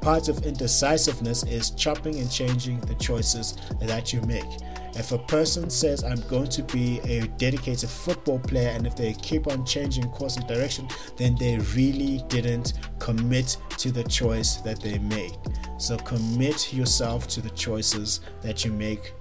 Part 0.00 0.28
of 0.28 0.46
indecisiveness 0.46 1.42
is 1.42 1.70
chopping 1.70 2.20
and 2.20 2.30
changing 2.30 2.80
the 2.80 2.94
choices 2.94 3.56
that 3.80 4.12
you 4.12 4.22
make. 4.22 4.48
If 4.94 5.12
a 5.12 5.18
person 5.18 5.70
says, 5.70 6.02
I'm 6.02 6.20
going 6.28 6.48
to 6.48 6.62
be 6.64 7.00
a 7.00 7.26
dedicated 7.38 7.88
football 7.88 8.38
player, 8.40 8.70
and 8.70 8.86
if 8.86 8.96
they 8.96 9.14
keep 9.14 9.46
on 9.46 9.64
changing 9.64 10.08
course 10.10 10.36
and 10.36 10.46
direction, 10.46 10.88
then 11.16 11.36
they 11.36 11.58
really 11.74 12.24
didn't 12.28 12.74
commit 12.98 13.56
to 13.78 13.92
the 13.92 14.04
choice 14.04 14.56
that 14.56 14.80
they 14.80 14.98
made. 14.98 15.36
So 15.78 15.96
commit 15.96 16.72
yourself 16.72 17.28
to 17.28 17.40
the 17.40 17.50
choices 17.50 18.20
that 18.42 18.64
you 18.64 18.72
make 18.72 19.12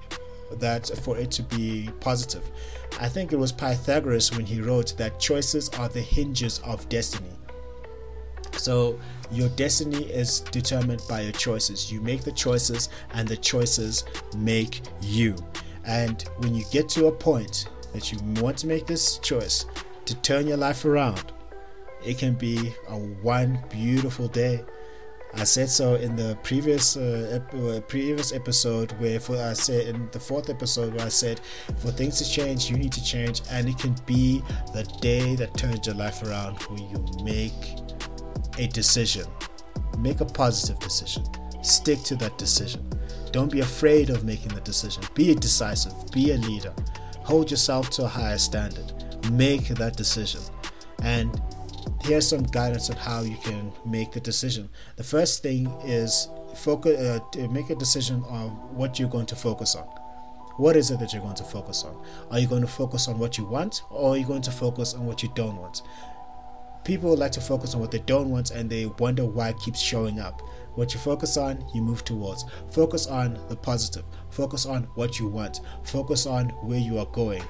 that 0.57 0.87
for 1.03 1.17
it 1.17 1.29
to 1.31 1.43
be 1.43 1.89
positive. 1.99 2.49
I 2.99 3.07
think 3.07 3.31
it 3.31 3.37
was 3.37 3.51
Pythagoras 3.51 4.31
when 4.31 4.45
he 4.45 4.61
wrote 4.61 4.97
that 4.97 5.19
choices 5.19 5.69
are 5.77 5.87
the 5.87 6.01
hinges 6.01 6.59
of 6.65 6.89
destiny. 6.89 7.29
So 8.53 8.99
your 9.31 9.49
destiny 9.49 10.03
is 10.05 10.41
determined 10.41 11.03
by 11.07 11.21
your 11.21 11.31
choices. 11.31 11.91
You 11.91 12.01
make 12.01 12.23
the 12.23 12.31
choices, 12.31 12.89
and 13.13 13.27
the 13.27 13.37
choices 13.37 14.03
make 14.35 14.81
you. 15.01 15.35
And 15.85 16.21
when 16.37 16.55
you 16.55 16.63
get 16.71 16.89
to 16.89 17.07
a 17.07 17.11
point 17.11 17.67
that 17.93 18.11
you 18.11 18.19
want 18.41 18.57
to 18.59 18.67
make 18.67 18.85
this 18.85 19.17
choice 19.19 19.65
to 20.05 20.15
turn 20.15 20.47
your 20.47 20.57
life 20.57 20.85
around, 20.85 21.31
it 22.05 22.17
can 22.17 22.33
be 22.33 22.73
a 22.87 22.95
one 22.95 23.59
beautiful 23.69 24.27
day. 24.27 24.63
I 25.35 25.43
said 25.43 25.69
so 25.69 25.93
in 25.95 26.15
the 26.15 26.37
previous 26.41 26.97
uh, 26.97 27.39
ep- 27.39 27.53
uh, 27.53 27.81
previous 27.81 28.33
episode 28.33 28.91
where 28.93 29.19
for 29.19 29.37
I 29.37 29.53
said 29.53 29.87
in 29.87 30.09
the 30.11 30.19
fourth 30.19 30.49
episode 30.49 30.95
where 30.95 31.05
I 31.05 31.09
said 31.09 31.39
for 31.77 31.91
things 31.91 32.17
to 32.17 32.27
change 32.27 32.69
you 32.69 32.77
need 32.77 32.91
to 32.93 33.03
change. 33.03 33.41
And 33.51 33.69
it 33.69 33.77
can 33.77 33.95
be 34.07 34.41
the 34.73 34.83
day 35.01 35.35
that 35.35 35.55
turns 35.55 35.85
your 35.85 35.95
life 35.95 36.23
around 36.23 36.57
where 36.63 36.79
you 36.79 37.05
make 37.23 37.53
a 38.57 38.67
decision. 38.67 39.25
Make 39.99 40.21
a 40.21 40.25
positive 40.25 40.79
decision 40.79 41.25
stick 41.61 42.01
to 42.03 42.15
that 42.15 42.37
decision 42.37 42.87
don't 43.31 43.51
be 43.51 43.59
afraid 43.59 44.09
of 44.09 44.23
making 44.23 44.49
the 44.49 44.61
decision 44.61 45.03
be 45.13 45.33
decisive 45.35 45.93
be 46.11 46.31
a 46.31 46.37
leader 46.37 46.73
hold 47.23 47.49
yourself 47.51 47.89
to 47.89 48.03
a 48.03 48.07
higher 48.07 48.37
standard 48.37 48.91
make 49.31 49.67
that 49.67 49.95
decision 49.95 50.41
and 51.03 51.39
here's 52.03 52.27
some 52.27 52.43
guidance 52.43 52.89
on 52.89 52.97
how 52.97 53.21
you 53.21 53.37
can 53.37 53.71
make 53.85 54.11
the 54.11 54.19
decision. 54.19 54.69
The 54.95 55.03
first 55.03 55.43
thing 55.43 55.67
is 55.83 56.29
focus 56.55 56.99
uh, 56.99 57.47
make 57.49 57.69
a 57.69 57.75
decision 57.75 58.23
on 58.27 58.49
what 58.75 58.99
you're 58.99 59.09
going 59.09 59.25
to 59.27 59.35
focus 59.35 59.75
on. 59.75 59.85
What 60.57 60.75
is 60.75 60.91
it 60.91 60.99
that 60.99 61.13
you're 61.13 61.21
going 61.21 61.35
to 61.35 61.43
focus 61.43 61.85
on? 61.85 62.03
Are 62.31 62.39
you 62.39 62.47
going 62.47 62.61
to 62.61 62.67
focus 62.67 63.07
on 63.07 63.17
what 63.17 63.37
you 63.37 63.45
want 63.45 63.83
or 63.89 64.13
are 64.13 64.17
you 64.17 64.25
going 64.25 64.41
to 64.41 64.51
focus 64.51 64.93
on 64.93 65.05
what 65.05 65.23
you 65.23 65.31
don't 65.35 65.57
want? 65.57 65.83
People 66.83 67.15
like 67.15 67.31
to 67.33 67.41
focus 67.41 67.75
on 67.75 67.81
what 67.81 67.91
they 67.91 67.99
don't 67.99 68.29
want 68.29 68.51
and 68.51 68.69
they 68.69 68.87
wonder 68.87 69.25
why 69.25 69.49
it 69.49 69.59
keeps 69.59 69.79
showing 69.79 70.19
up. 70.19 70.41
What 70.79 70.93
you 70.93 70.99
focus 71.01 71.35
on, 71.35 71.61
you 71.73 71.81
move 71.81 72.05
towards. 72.05 72.45
Focus 72.71 73.05
on 73.07 73.37
the 73.49 73.55
positive. 73.57 74.05
Focus 74.29 74.65
on 74.65 74.83
what 74.95 75.19
you 75.19 75.27
want. 75.27 75.59
Focus 75.83 76.25
on 76.25 76.47
where 76.63 76.79
you 76.79 76.99
are 76.99 77.05
going 77.07 77.43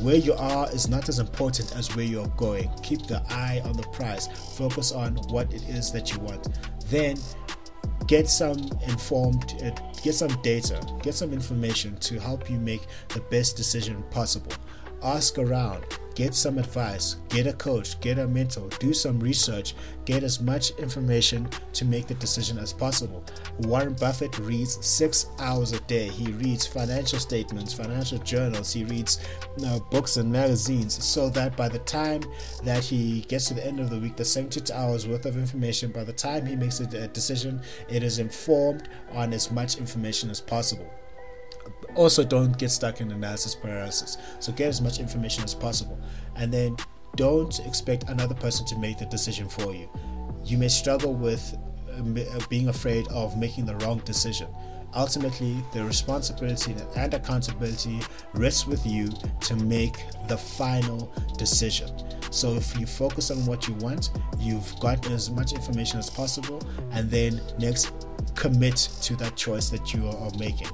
where 0.00 0.16
you 0.16 0.32
are 0.32 0.68
is 0.72 0.88
not 0.88 1.08
as 1.10 1.18
important 1.18 1.76
as 1.76 1.94
where 1.94 2.04
you're 2.06 2.26
going. 2.38 2.70
Keep 2.82 3.06
the 3.06 3.22
eye 3.28 3.60
on 3.66 3.74
the 3.74 3.82
prize. 3.88 4.28
Focus 4.56 4.92
on 4.92 5.16
what 5.28 5.52
it 5.52 5.62
is 5.68 5.92
that 5.92 6.10
you 6.10 6.18
want. 6.20 6.48
Then 6.86 7.16
get 8.06 8.28
some 8.28 8.58
informed, 8.88 9.54
uh, 9.62 9.70
get 10.02 10.14
some 10.14 10.34
data, 10.42 10.80
get 11.02 11.14
some 11.14 11.34
information 11.34 11.96
to 11.98 12.18
help 12.18 12.50
you 12.50 12.58
make 12.58 12.86
the 13.10 13.20
best 13.30 13.58
decision 13.58 14.02
possible. 14.10 14.52
Ask 15.02 15.38
around, 15.38 15.84
get 16.16 16.34
some 16.34 16.58
advice, 16.58 17.14
get 17.28 17.46
a 17.46 17.52
coach, 17.52 18.00
get 18.00 18.18
a 18.18 18.26
mentor, 18.26 18.68
do 18.80 18.92
some 18.92 19.20
research, 19.20 19.76
get 20.04 20.24
as 20.24 20.40
much 20.40 20.70
information 20.70 21.48
to 21.72 21.84
make 21.84 22.08
the 22.08 22.14
decision 22.14 22.58
as 22.58 22.72
possible. 22.72 23.22
Warren 23.60 23.94
Buffett 23.94 24.36
reads 24.40 24.84
six 24.84 25.26
hours 25.38 25.70
a 25.70 25.78
day. 25.82 26.08
He 26.08 26.32
reads 26.32 26.66
financial 26.66 27.20
statements, 27.20 27.72
financial 27.72 28.18
journals, 28.18 28.72
he 28.72 28.82
reads 28.82 29.20
uh, 29.64 29.78
books 29.90 30.16
and 30.16 30.32
magazines 30.32 31.04
so 31.04 31.30
that 31.30 31.56
by 31.56 31.68
the 31.68 31.78
time 31.78 32.22
that 32.64 32.82
he 32.82 33.20
gets 33.28 33.46
to 33.46 33.54
the 33.54 33.64
end 33.64 33.78
of 33.78 33.88
the 33.88 34.00
week, 34.00 34.16
the 34.16 34.24
72 34.24 34.72
hours 34.72 35.06
worth 35.06 35.26
of 35.26 35.36
information, 35.36 35.92
by 35.92 36.02
the 36.02 36.12
time 36.12 36.44
he 36.44 36.56
makes 36.56 36.80
a 36.80 37.06
decision, 37.06 37.60
it 37.88 38.02
is 38.02 38.18
informed 38.18 38.88
on 39.12 39.32
as 39.32 39.52
much 39.52 39.76
information 39.76 40.30
as 40.30 40.40
possible 40.40 40.90
also 41.94 42.24
don't 42.24 42.56
get 42.58 42.70
stuck 42.70 43.00
in 43.00 43.10
analysis 43.10 43.54
paralysis. 43.54 44.18
So 44.40 44.52
get 44.52 44.68
as 44.68 44.80
much 44.80 44.98
information 44.98 45.44
as 45.44 45.54
possible. 45.54 45.98
And 46.36 46.52
then 46.52 46.76
don't 47.16 47.58
expect 47.60 48.04
another 48.08 48.34
person 48.34 48.64
to 48.66 48.78
make 48.78 48.98
the 48.98 49.06
decision 49.06 49.48
for 49.48 49.74
you. 49.74 49.88
You 50.44 50.58
may 50.58 50.68
struggle 50.68 51.14
with 51.14 51.56
uh, 51.92 52.40
being 52.48 52.68
afraid 52.68 53.08
of 53.08 53.36
making 53.36 53.66
the 53.66 53.76
wrong 53.76 53.98
decision. 54.04 54.48
Ultimately, 54.94 55.62
the 55.74 55.84
responsibility 55.84 56.74
and 56.96 57.12
accountability 57.12 58.00
rests 58.32 58.66
with 58.66 58.86
you 58.86 59.10
to 59.40 59.56
make 59.56 60.02
the 60.28 60.38
final 60.38 61.12
decision. 61.36 61.90
So, 62.30 62.54
if 62.54 62.78
you 62.78 62.86
focus 62.86 63.30
on 63.30 63.44
what 63.44 63.68
you 63.68 63.74
want, 63.74 64.10
you've 64.38 64.78
gotten 64.80 65.12
as 65.12 65.30
much 65.30 65.52
information 65.52 65.98
as 65.98 66.08
possible, 66.08 66.62
and 66.92 67.10
then 67.10 67.40
next 67.58 67.92
commit 68.34 68.76
to 69.02 69.16
that 69.16 69.36
choice 69.36 69.68
that 69.70 69.92
you 69.92 70.08
are 70.08 70.30
making 70.38 70.68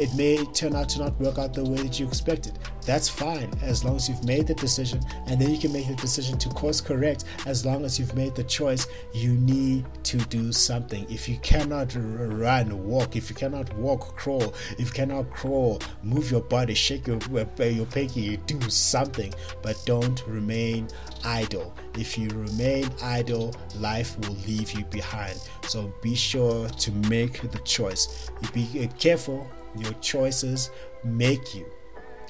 it 0.00 0.14
may 0.14 0.42
turn 0.54 0.74
out 0.74 0.88
to 0.88 0.98
not 0.98 1.20
work 1.20 1.36
out 1.36 1.52
the 1.52 1.62
way 1.62 1.76
that 1.76 2.00
you 2.00 2.06
expected. 2.06 2.58
That's 2.86 3.06
fine 3.06 3.52
as 3.60 3.84
long 3.84 3.96
as 3.96 4.08
you've 4.08 4.24
made 4.24 4.46
the 4.46 4.54
decision, 4.54 5.02
and 5.26 5.38
then 5.38 5.50
you 5.50 5.58
can 5.58 5.74
make 5.74 5.86
the 5.88 5.94
decision 5.94 6.38
to 6.38 6.48
course 6.48 6.80
correct 6.80 7.24
as 7.44 7.66
long 7.66 7.84
as 7.84 7.98
you've 7.98 8.14
made 8.16 8.34
the 8.34 8.44
choice. 8.44 8.86
You 9.12 9.34
need 9.34 9.84
to 10.04 10.16
do 10.16 10.52
something. 10.52 11.04
If 11.10 11.28
you 11.28 11.36
cannot 11.42 11.92
run, 11.94 12.82
walk. 12.82 13.14
If 13.14 13.28
you 13.28 13.36
cannot 13.36 13.72
walk, 13.76 14.16
crawl. 14.16 14.54
If 14.78 14.86
you 14.86 14.92
cannot 14.92 15.28
crawl, 15.30 15.82
move 16.02 16.30
your 16.30 16.40
body, 16.40 16.72
shake 16.72 17.06
your 17.06 17.18
uh, 17.34 17.44
uh, 17.60 17.64
your 17.64 17.86
pinky, 17.86 18.38
do 18.38 18.58
something, 18.70 19.34
but 19.62 19.76
don't 19.84 20.26
remain 20.26 20.88
idle. 21.24 21.74
If 21.98 22.16
you 22.16 22.30
remain 22.30 22.88
idle, 23.02 23.54
life 23.76 24.18
will 24.20 24.36
leave 24.46 24.72
you 24.72 24.86
behind. 24.86 25.38
So 25.68 25.92
be 26.00 26.14
sure 26.14 26.70
to 26.70 26.92
make 27.10 27.42
the 27.42 27.58
choice. 27.58 28.30
Be 28.54 28.66
uh, 28.82 28.96
careful 28.98 29.46
your 29.76 29.92
choices 29.94 30.70
make 31.04 31.54
you. 31.54 31.66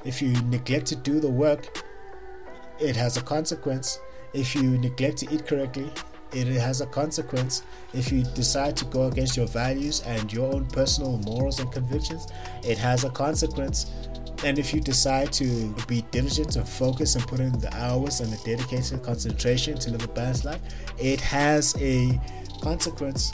If 0.04 0.22
you 0.22 0.32
neglect 0.42 0.86
to 0.86 0.96
do 0.96 1.20
the 1.20 1.30
work, 1.30 1.84
it 2.78 2.96
has 2.96 3.16
a 3.16 3.22
consequence. 3.22 4.00
If 4.32 4.54
you 4.54 4.78
neglect 4.78 5.18
to 5.18 5.34
eat 5.34 5.46
correctly, 5.46 5.90
it 6.32 6.46
has 6.46 6.80
a 6.80 6.86
consequence. 6.86 7.62
If 7.92 8.12
you 8.12 8.22
decide 8.22 8.76
to 8.78 8.84
go 8.86 9.08
against 9.08 9.36
your 9.36 9.48
values 9.48 10.00
and 10.02 10.32
your 10.32 10.52
own 10.54 10.66
personal 10.66 11.18
morals 11.18 11.58
and 11.58 11.70
convictions, 11.72 12.28
it 12.62 12.78
has 12.78 13.04
a 13.04 13.10
consequence. 13.10 13.90
And 14.42 14.58
if 14.58 14.72
you 14.72 14.80
decide 14.80 15.32
to 15.34 15.74
be 15.86 16.02
diligent 16.12 16.56
and 16.56 16.66
focus 16.66 17.14
and 17.14 17.26
put 17.26 17.40
in 17.40 17.58
the 17.58 17.74
hours 17.76 18.20
and 18.20 18.32
the 18.32 18.38
dedicated 18.44 19.02
concentration 19.02 19.76
to 19.78 19.90
live 19.90 20.04
a 20.04 20.08
balanced 20.08 20.44
life, 20.46 20.60
it 20.98 21.20
has 21.20 21.74
a 21.78 22.18
consequence. 22.62 23.32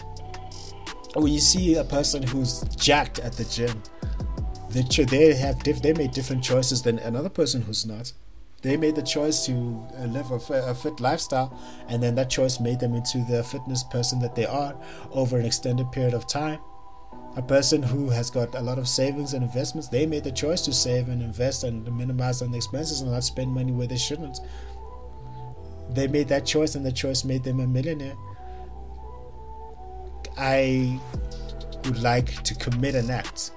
When 1.16 1.32
you 1.32 1.40
see 1.40 1.76
a 1.76 1.85
person 1.85 2.23
who's 2.23 2.61
jacked 2.76 3.20
at 3.20 3.32
the 3.32 3.46
gym, 3.46 3.82
they, 4.68 4.82
they 4.82 5.35
have 5.35 5.62
diff, 5.62 5.80
they 5.80 5.94
made 5.94 6.11
different 6.11 6.44
choices 6.44 6.82
than 6.82 6.99
another 6.99 7.30
person 7.30 7.62
who's 7.62 7.87
not. 7.87 8.12
They 8.61 8.76
made 8.76 8.96
the 8.96 9.02
choice 9.02 9.46
to 9.46 9.52
uh, 9.99 10.04
live 10.08 10.30
a, 10.30 10.35
a 10.68 10.75
fit 10.75 11.00
lifestyle, 11.00 11.58
and 11.88 12.02
then 12.02 12.16
that 12.16 12.28
choice 12.28 12.61
made 12.61 12.80
them 12.80 12.94
into 12.94 13.25
the 13.30 13.42
fitness 13.42 13.82
person 13.82 14.18
that 14.20 14.35
they 14.35 14.44
are 14.44 14.76
over 15.11 15.38
an 15.38 15.46
extended 15.46 15.90
period 15.90 16.12
of 16.12 16.28
time. 16.28 16.58
A 17.37 17.42
person 17.42 17.82
who 17.82 18.11
has 18.11 18.30
got 18.30 18.54
a 18.54 18.61
lot 18.61 18.78
of 18.78 18.87
savings 18.87 19.32
and 19.32 19.42
investments, 19.42 19.88
they 19.88 20.04
made 20.04 20.25
the 20.25 20.32
choice 20.32 20.61
to 20.62 20.73
save 20.75 21.08
and 21.08 21.23
invest 21.23 21.64
and 21.64 21.90
minimize 21.96 22.42
on 22.42 22.52
expenses 22.54 23.00
and 23.00 23.11
not 23.11 23.25
spend 23.25 23.50
money 23.50 23.73
where 23.73 23.87
they 23.87 23.96
shouldn't. 23.96 24.38
They 25.88 26.08
made 26.08 26.28
that 26.28 26.44
choice, 26.44 26.75
and 26.75 26.85
the 26.85 26.92
choice 26.92 27.25
made 27.25 27.42
them 27.42 27.61
a 27.61 27.66
millionaire. 27.66 28.16
I 30.37 31.00
would 31.85 32.02
like 32.02 32.43
to 32.43 32.55
commit 32.55 32.95
an 32.95 33.11
act 33.11 33.52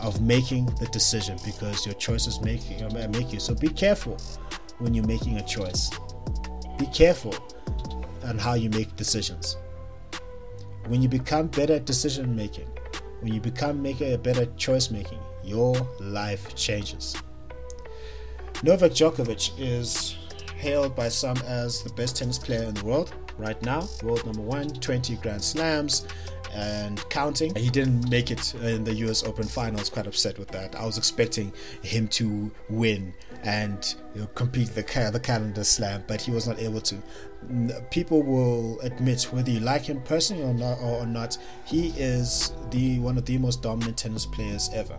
of 0.00 0.20
making 0.20 0.66
the 0.78 0.86
decision 0.86 1.38
because 1.44 1.86
your 1.86 1.94
choices 1.94 2.40
make 2.40 2.68
you, 2.70 2.88
make 3.08 3.32
you. 3.32 3.40
So 3.40 3.54
be 3.54 3.68
careful 3.68 4.18
when 4.78 4.92
you're 4.92 5.06
making 5.06 5.38
a 5.38 5.46
choice. 5.46 5.90
Be 6.78 6.86
careful 6.86 7.34
on 8.24 8.38
how 8.38 8.54
you 8.54 8.68
make 8.70 8.94
decisions. 8.96 9.56
When 10.86 11.00
you 11.00 11.08
become 11.08 11.46
better 11.48 11.74
at 11.74 11.86
decision 11.86 12.36
making, 12.36 12.68
when 13.20 13.32
you 13.32 13.40
become 13.40 13.80
making 13.80 14.12
a 14.12 14.18
better 14.18 14.46
choice 14.56 14.90
making, 14.90 15.20
your 15.42 15.74
life 16.00 16.54
changes. 16.54 17.16
Novak 18.62 18.92
Djokovic 18.92 19.52
is 19.58 20.16
hailed 20.56 20.94
by 20.94 21.08
some 21.08 21.36
as 21.46 21.82
the 21.82 21.92
best 21.94 22.16
tennis 22.16 22.38
player 22.38 22.62
in 22.64 22.74
the 22.74 22.84
world 22.84 23.14
right 23.38 23.60
now, 23.62 23.88
world 24.02 24.24
number 24.24 24.42
one, 24.42 24.68
20 24.68 25.16
Grand 25.16 25.42
Slams, 25.42 26.06
and 26.54 27.06
counting. 27.10 27.54
He 27.54 27.68
didn't 27.68 28.08
make 28.08 28.30
it 28.30 28.54
in 28.54 28.84
the 28.84 28.94
US 29.06 29.24
Open 29.24 29.44
finals, 29.44 29.88
quite 29.88 30.06
upset 30.06 30.38
with 30.38 30.48
that. 30.48 30.74
I 30.76 30.86
was 30.86 30.98
expecting 30.98 31.52
him 31.82 32.08
to 32.08 32.50
win 32.68 33.12
and 33.42 33.94
you 34.14 34.22
know, 34.22 34.26
complete 34.28 34.68
the, 34.68 34.82
the 35.12 35.20
calendar 35.20 35.64
slam, 35.64 36.04
but 36.06 36.20
he 36.20 36.30
was 36.30 36.46
not 36.46 36.58
able 36.58 36.80
to. 36.82 36.96
People 37.90 38.22
will 38.22 38.80
admit 38.80 39.24
whether 39.30 39.50
you 39.50 39.60
like 39.60 39.82
him 39.82 40.00
personally 40.02 40.42
or 40.42 40.54
not, 40.54 40.78
or 40.80 41.06
not 41.06 41.38
he 41.64 41.88
is 41.96 42.52
the 42.70 42.98
one 43.00 43.18
of 43.18 43.24
the 43.26 43.38
most 43.38 43.62
dominant 43.62 43.96
tennis 43.96 44.26
players 44.26 44.70
ever. 44.72 44.98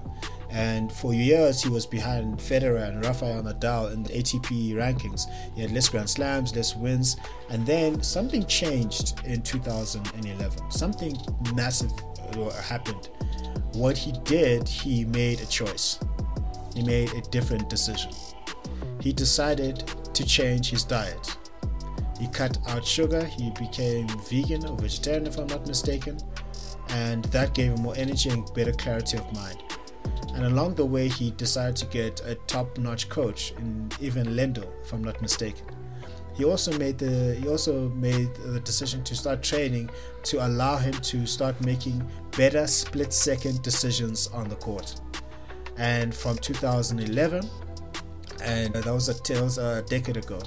And 0.50 0.92
for 0.92 1.14
years, 1.14 1.62
he 1.62 1.70
was 1.70 1.86
behind 1.86 2.38
Federer 2.38 2.88
and 2.88 3.04
Rafael 3.04 3.44
Nadal 3.44 3.92
in 3.92 4.04
the 4.04 4.14
ATP 4.14 4.74
rankings. 4.76 5.26
He 5.54 5.62
had 5.62 5.72
less 5.72 5.90
Grand 5.90 6.10
Slams, 6.10 6.56
less 6.56 6.76
wins. 6.76 7.18
And 7.50 7.66
then 7.66 8.02
something 8.02 8.46
changed 8.46 9.20
in 9.26 9.42
2011. 9.42 10.72
Something 10.72 11.18
massive 11.56 11.92
uh, 12.38 12.52
happened. 12.62 13.10
What 13.74 13.98
he 13.98 14.14
did, 14.24 14.68
he 14.68 15.04
made 15.04 15.42
a 15.42 15.46
choice. 15.46 16.00
He 16.74 16.84
made 16.84 17.12
a 17.14 17.22
different 17.22 17.70
decision. 17.70 18.12
He 19.02 19.12
decided 19.12 19.86
to 20.14 20.26
change 20.26 20.70
his 20.70 20.84
diet. 20.86 21.38
He 22.20 22.28
cut 22.28 22.58
out 22.68 22.86
sugar, 22.86 23.26
he 23.26 23.52
became 23.52 24.08
vegan 24.30 24.66
or 24.66 24.78
vegetarian, 24.78 25.28
if 25.28 25.38
I'm 25.38 25.48
not 25.48 25.68
mistaken, 25.68 26.18
and 26.90 27.26
that 27.26 27.54
gave 27.54 27.74
him 27.74 27.82
more 27.82 27.96
energy 27.98 28.30
and 28.30 28.52
better 28.54 28.72
clarity 28.72 29.18
of 29.18 29.34
mind. 29.34 29.62
And 30.34 30.46
along 30.46 30.76
the 30.76 30.86
way, 30.86 31.08
he 31.08 31.32
decided 31.32 31.76
to 31.78 31.86
get 31.86 32.22
a 32.26 32.36
top 32.48 32.78
notch 32.78 33.10
coach 33.10 33.54
in 33.58 33.90
Ivan 34.02 34.28
Lendl, 34.36 34.68
if 34.84 34.94
I'm 34.94 35.04
not 35.04 35.22
mistaken. 35.22 35.66
he 36.36 36.44
also 36.44 36.78
made 36.78 36.98
the 36.98 37.36
he 37.36 37.48
also 37.48 37.90
made 37.90 38.34
the 38.36 38.60
decision 38.60 39.04
to 39.04 39.16
start 39.16 39.42
training 39.42 39.90
to 40.24 40.46
allow 40.46 40.76
him 40.78 40.94
to 40.94 41.26
start 41.26 41.60
making 41.62 42.06
better 42.38 42.68
split 42.68 43.14
second 43.14 43.62
decisions 43.64 44.28
on 44.28 44.50
the 44.50 44.56
court. 44.56 45.00
And 45.78 46.14
from 46.14 46.38
2011, 46.38 47.50
and 48.44 48.74
that 48.74 48.86
was 48.86 49.10
a, 49.10 49.14
that 49.14 49.42
was 49.42 49.58
a 49.58 49.82
decade 49.84 50.18
ago. 50.18 50.40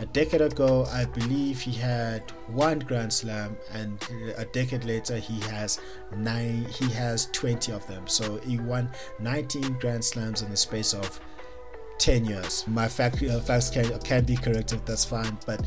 A 0.00 0.06
decade 0.06 0.40
ago, 0.40 0.86
I 0.90 1.04
believe 1.04 1.60
he 1.60 1.72
had 1.72 2.22
one 2.46 2.78
Grand 2.78 3.12
Slam, 3.12 3.54
and 3.74 3.98
a 4.38 4.46
decade 4.46 4.84
later, 4.84 5.18
he 5.18 5.40
has 5.40 5.78
nine. 6.16 6.64
He 6.64 6.90
has 6.92 7.26
20 7.32 7.70
of 7.72 7.86
them. 7.86 8.08
So 8.08 8.38
he 8.38 8.58
won 8.58 8.88
19 9.18 9.74
Grand 9.74 10.02
Slams 10.02 10.40
in 10.40 10.48
the 10.48 10.56
space 10.56 10.94
of 10.94 11.20
10 11.98 12.24
years. 12.24 12.64
My 12.66 12.88
fact, 12.88 13.22
uh, 13.22 13.40
facts 13.40 13.68
can, 13.68 13.98
can 13.98 14.24
be 14.24 14.36
corrected. 14.36 14.86
That's 14.86 15.04
fine, 15.04 15.36
but 15.44 15.60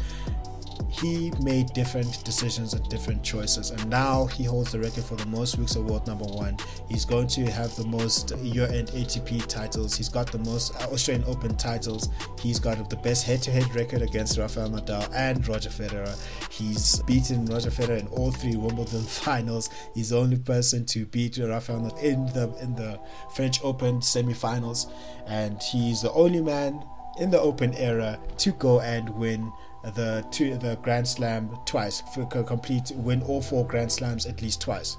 he 0.89 1.31
made 1.41 1.67
different 1.73 2.23
decisions 2.23 2.73
and 2.73 2.87
different 2.89 3.23
choices 3.23 3.71
and 3.71 3.89
now 3.89 4.25
he 4.25 4.43
holds 4.43 4.71
the 4.71 4.79
record 4.79 5.03
for 5.03 5.15
the 5.15 5.25
most 5.25 5.57
weeks 5.57 5.75
of 5.75 5.89
world 5.89 6.05
number 6.07 6.25
one. 6.25 6.57
He's 6.89 7.05
going 7.05 7.27
to 7.27 7.49
have 7.51 7.75
the 7.75 7.85
most 7.85 8.31
year-end 8.37 8.89
atp 8.89 9.45
titles. 9.47 9.95
He's 9.95 10.09
got 10.09 10.31
the 10.31 10.39
most 10.39 10.75
uh, 10.75 10.87
australian 10.91 11.25
open 11.27 11.55
titles. 11.55 12.09
He's 12.39 12.59
got 12.59 12.89
the 12.89 12.95
best 12.97 13.25
head-to-head 13.25 13.73
record 13.75 14.01
against 14.01 14.37
rafael 14.37 14.69
nadal 14.69 15.09
and 15.13 15.47
roger 15.47 15.69
federer. 15.69 16.17
He's 16.51 17.01
beaten 17.03 17.45
roger 17.45 17.71
federer 17.71 17.99
in 17.99 18.07
all 18.07 18.31
three 18.31 18.55
wimbledon 18.55 19.01
finals. 19.03 19.69
He's 19.93 20.09
the 20.09 20.19
only 20.19 20.37
person 20.37 20.85
to 20.87 21.05
beat 21.05 21.37
rafael 21.37 21.79
nadal 21.81 22.03
in 22.03 22.25
the 22.27 22.55
in 22.61 22.75
the 22.75 22.99
french 23.35 23.63
open 23.63 24.01
semi-finals. 24.01 24.87
And 25.27 25.61
he's 25.61 26.01
the 26.01 26.11
only 26.11 26.41
man 26.41 26.83
in 27.19 27.29
the 27.29 27.39
open 27.39 27.73
era 27.75 28.19
to 28.37 28.51
go 28.53 28.79
and 28.79 29.09
win 29.09 29.51
the 29.95 30.25
two 30.31 30.57
the 30.57 30.77
Grand 30.81 31.07
Slam 31.07 31.49
twice, 31.65 32.01
for 32.13 32.25
complete 32.25 32.91
win 32.95 33.21
all 33.23 33.41
four 33.41 33.65
Grand 33.67 33.91
Slams 33.91 34.25
at 34.25 34.41
least 34.41 34.61
twice. 34.61 34.97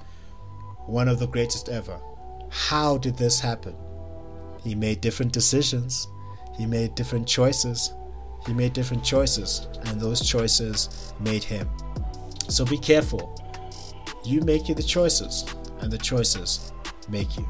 One 0.87 1.09
of 1.09 1.19
the 1.19 1.27
greatest 1.27 1.69
ever. 1.69 1.99
How 2.51 2.99
did 2.99 3.17
this 3.17 3.41
happen? 3.41 3.75
He 4.63 4.75
made 4.75 5.01
different 5.01 5.33
decisions. 5.33 6.07
He 6.57 6.67
made 6.67 6.95
different 6.95 7.27
choices. 7.27 7.95
He 8.47 8.53
made 8.53 8.75
different 8.75 9.03
choices, 9.03 9.67
and 9.87 10.01
those 10.01 10.27
choices 10.27 11.15
made 11.21 11.43
him. 11.43 11.69
So 12.49 12.65
be 12.65 12.79
careful. 12.79 13.41
You 14.25 14.43
make 14.43 14.69
you 14.69 14.75
the 14.75 14.83
choices, 14.83 15.45
and 15.81 15.91
the 15.91 15.99
choices 15.99 16.73
make 17.09 17.37
you. 17.37 17.47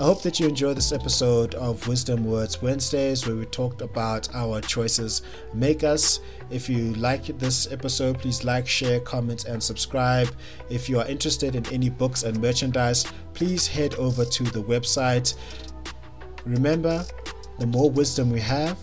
I 0.00 0.04
hope 0.04 0.22
that 0.22 0.40
you 0.40 0.48
enjoyed 0.48 0.78
this 0.78 0.92
episode 0.92 1.54
of 1.56 1.86
Wisdom 1.86 2.24
Words 2.24 2.62
Wednesdays 2.62 3.26
where 3.26 3.36
we 3.36 3.44
talked 3.44 3.82
about 3.82 4.34
our 4.34 4.62
choices 4.62 5.20
make 5.52 5.84
us. 5.84 6.20
If 6.48 6.70
you 6.70 6.94
like 6.94 7.26
this 7.38 7.70
episode, 7.70 8.18
please 8.18 8.42
like, 8.42 8.66
share, 8.66 9.00
comment, 9.00 9.44
and 9.44 9.62
subscribe. 9.62 10.34
If 10.70 10.88
you 10.88 11.00
are 11.00 11.06
interested 11.06 11.54
in 11.54 11.66
any 11.66 11.90
books 11.90 12.22
and 12.22 12.40
merchandise, 12.40 13.04
please 13.34 13.66
head 13.66 13.94
over 13.96 14.24
to 14.24 14.44
the 14.44 14.62
website. 14.62 15.34
Remember, 16.46 17.04
the 17.58 17.66
more 17.66 17.90
wisdom 17.90 18.30
we 18.30 18.40
have, 18.40 18.78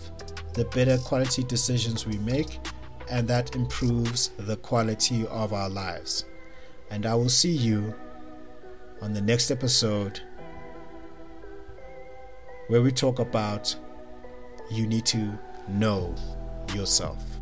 the 0.54 0.66
better 0.66 0.98
quality 0.98 1.42
decisions 1.42 2.06
we 2.06 2.16
make, 2.18 2.60
and 3.10 3.26
that 3.26 3.56
improves 3.56 4.28
the 4.38 4.56
quality 4.58 5.26
of 5.26 5.52
our 5.52 5.68
lives. 5.68 6.26
And 6.92 7.06
I 7.06 7.16
will 7.16 7.28
see 7.28 7.50
you 7.50 7.92
on 9.02 9.12
the 9.12 9.20
next 9.20 9.50
episode 9.50 10.20
where 12.68 12.82
we 12.82 12.92
talk 12.92 13.18
about 13.18 13.74
you 14.70 14.86
need 14.86 15.06
to 15.06 15.38
know 15.68 16.14
yourself. 16.74 17.37